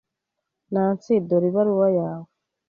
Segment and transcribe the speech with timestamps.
[0.73, 2.27] Nancy, dore ibaruwa yawe.